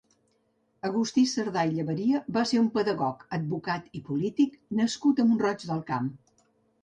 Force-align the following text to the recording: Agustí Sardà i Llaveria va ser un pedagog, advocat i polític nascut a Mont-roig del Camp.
Agustí 0.87 1.23
Sardà 1.31 1.65
i 1.67 1.73
Llaveria 1.73 2.21
va 2.37 2.43
ser 2.51 2.61
un 2.61 2.71
pedagog, 2.77 3.21
advocat 3.39 3.93
i 3.99 4.03
polític 4.07 4.55
nascut 4.79 5.21
a 5.25 5.27
Mont-roig 5.29 5.67
del 5.73 5.85
Camp. 5.91 6.09